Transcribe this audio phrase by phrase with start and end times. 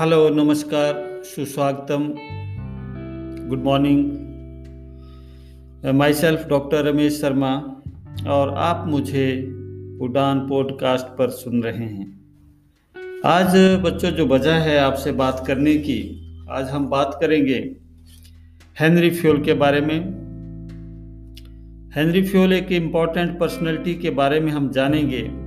[0.00, 2.04] Hello नमस्कार, सुस्वागतम।
[3.48, 4.04] Good morning
[6.12, 7.82] myself doctor Ramesh Sharma,
[8.28, 9.42] और आप मुझे
[10.00, 12.20] उड़ान पॉडकास्ट पर सुन रहे हैं।
[13.24, 16.00] आज बच्चों, जो वजह है आपसे बात करने की,
[16.50, 17.76] आज हम बात करेंगे
[18.80, 20.00] हेनरी फ्यूल के बारे में।
[21.96, 25.41] हेनरी फ्यूल एक इंपॉर्टेंट पर्सनैलिटी के बारे में हम जानेंगे।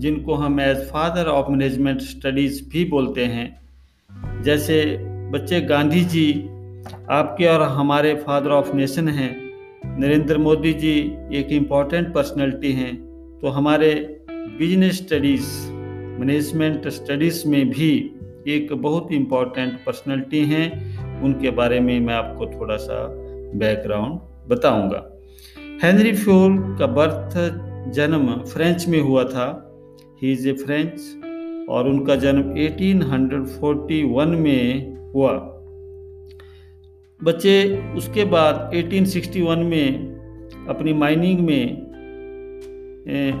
[0.00, 4.98] जिनको हम as father of management studies भी बोलते हैं। जैसे
[5.30, 6.32] बच्चे गांधी जी,
[7.10, 9.50] आपके और हमारे फादर ऑफ़ नेशन हैं।
[9.98, 12.96] नरेंद्र मोदी जी एक इंपॉर्टेंट पर्सनैलिटी हैं।
[13.42, 15.72] तो हमारे बिज़नेस स्टडीज़
[16.20, 18.14] मैनेजमेंट स्टडीज़ में भी
[18.48, 20.66] एक बहुत इंपॉर्टेंट पर्सनैलिटी हैं।
[21.22, 23.06] उनके बारे में मैं आपको थोड़ा सा
[23.54, 25.20] बैकग्राउंड बताऊँगा।
[25.82, 27.36] हेनरी फ्यूल का बर्थ
[27.92, 29.69] जन्म फ्रेंच में हुआ था।
[30.22, 34.62] ही इज़ ए फ्रेंच और उनका जन्म 1841 में
[35.12, 35.32] हुआ।
[37.20, 37.54] बच्चे
[37.96, 41.64] उसके बाद 1861 में अपनी माइनिंग में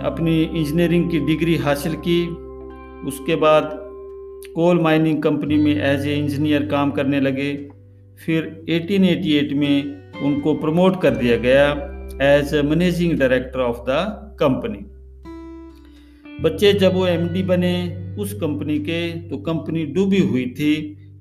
[0.02, 2.20] अपनी इंजीनियरिंग की डिग्री हासिल की।
[3.08, 3.70] उसके बाद
[4.54, 7.52] कोल माइनिंग कंपनी में एज ए इंजीनियर काम करने लगे।
[8.24, 9.76] फिर 1888 में
[10.22, 11.66] उनको प्रमोट कर दिया गया
[12.22, 13.90] as a managing director of the
[14.40, 14.84] company
[16.42, 17.74] बच्चे जब वो एमडी बने
[18.18, 20.74] उस कंपनी के तो कंपनी डूबी हुई थी।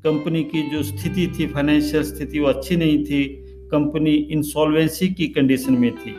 [0.04, 3.24] कंपनी की जो स्थिति थी फाइनेंशियल स्थिति, वो अच्छी नहीं थी।
[3.72, 6.12] कंपनी इंसॉल्वेंसी की कंडीशन में थी।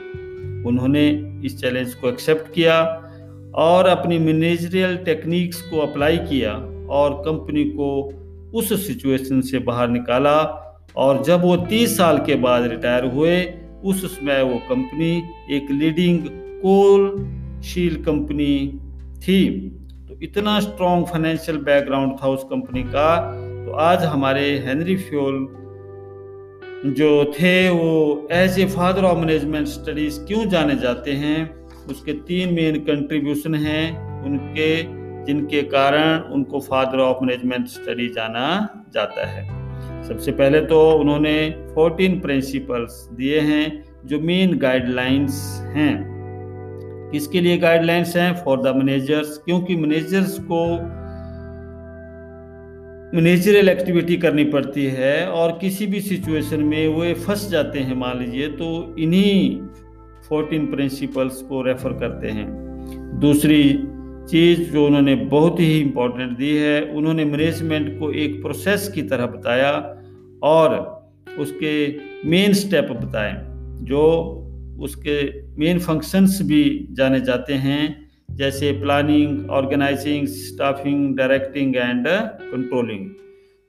[0.68, 1.08] उन्होंने
[1.44, 2.82] इस चैलेंज को एक्सेप्ट किया
[3.54, 6.52] और अपनी मैनेजरियल टेक्निक्स को अप्लाई किया
[6.90, 8.12] और कंपनी को
[8.54, 10.40] उस सिचुएशन से बाहर निकाला
[10.96, 13.42] और जब वो तीस साल के बाद रिटायर हुए,
[13.84, 16.18] उस समय वो कंपनी एक लीडिंग
[16.62, 18.79] कोल शील कंपनी
[19.20, 19.48] थी।
[20.08, 23.16] तो इतना स्ट्रॉन्ग फाइनेंशियल बैकग्राउंड था उस कंपनी का
[23.66, 25.48] तो आज हमारे हेनरी फ्योल
[26.86, 31.66] जो थे, वो as a father of management studies क्यों जाने जाते हैं?
[31.86, 33.84] उसके तीन मेन कंट्रीब्यूशन हैं,
[34.24, 34.82] उनके,
[35.26, 38.44] जिनके कारण उनको फादर ऑफ़ मैनेजमेंट स्टडी जाना
[38.94, 39.42] जाता है।
[40.04, 46.09] सबसे पहले तो उन्होंने 14 प्रिंसिपल्स दिए हैं, जो मेन गाइडलाइंस हैं।
[47.12, 48.32] किसके लिए गाइडलाइंस हैं?
[48.44, 50.64] फॉर द मैनेजर्स क्योंकि मैनेजर्स को
[53.16, 58.18] मैनेजरल एक्टिविटी करनी पड़ती है और किसी भी सिचुएशन में वो फंस जाते हैं, मान
[58.18, 59.60] लीजिए तो इन्हीं
[60.28, 62.46] फोर्टीन प्रिंसिपल्स को रेफर करते हैं।
[63.20, 63.62] दूसरी
[64.30, 69.26] चीज़ जो उन्होंने बहुत ही इम्पोर्टेंट दी है, उन्होंने मैनेजमेंट को एक प्रोसेस की तरह
[69.26, 69.72] बताया
[70.42, 70.76] और
[71.38, 71.72] उसके
[72.28, 73.34] मेन स्टेप बताए,
[73.82, 74.02] जो
[74.80, 75.16] उसके
[75.58, 83.08] मेन फ़ंक्शंस भी जाने जाते हैं, जैसे planning organising staffing directing and controlling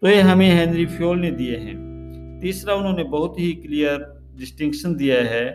[0.02, 4.06] तो ये हमें हेनरी फ्योल ने दिए हैं। तीसरा उन्होंने बहुत ही क्लियर
[4.40, 5.46] डिस्टिंक्शन दिया है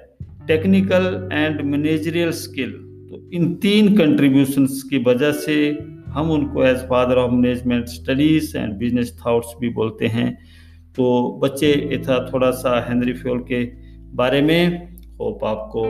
[0.48, 2.70] टेक्निकल एंड मैनेजरियल स्किल
[3.08, 5.56] तो इन तीन कंट्रीब्यूशंस की वजह से
[6.08, 10.32] हम उनको as father of management studies and business thoughts भी बोलते हैं।
[10.96, 11.06] तो
[11.42, 13.64] बच्चे था थोड़ा सा हेनरी फ्योल के
[14.14, 15.86] बारे में होप आपको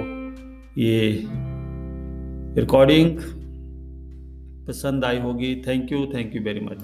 [0.80, 1.24] ये
[2.60, 3.18] रिकॉर्डिंग
[4.68, 5.54] पसंद आई होगी.
[5.66, 6.78] Thank you thank you very much